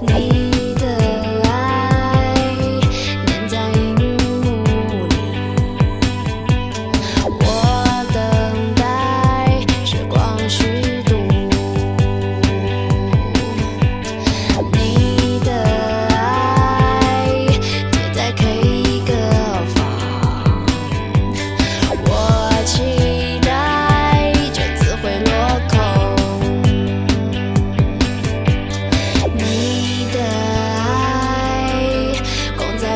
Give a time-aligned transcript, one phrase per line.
[0.00, 0.61] 你。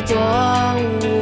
[0.07, 0.17] 错
[1.03, 1.16] 误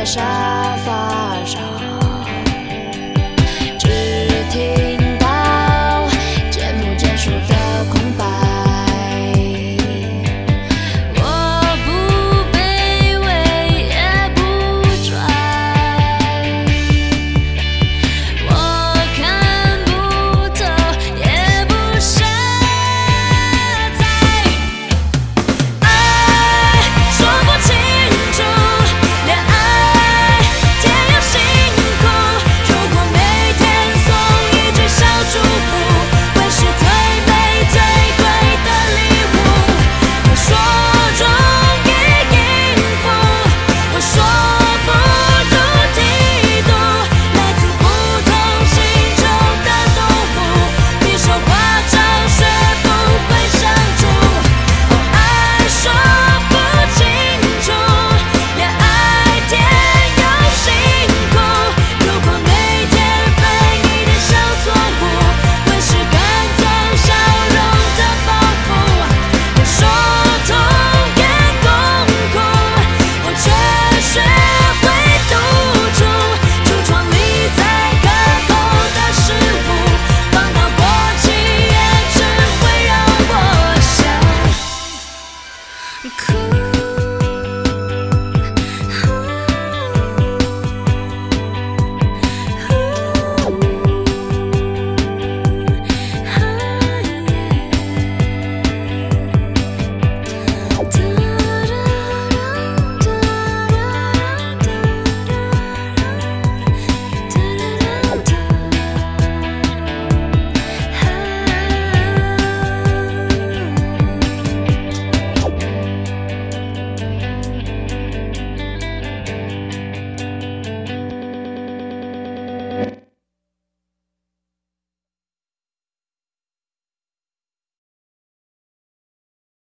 [0.00, 1.79] 在沙发上。